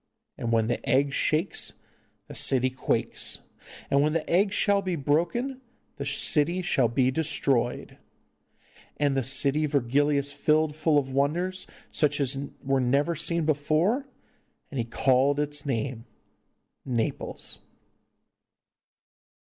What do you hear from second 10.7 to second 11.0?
full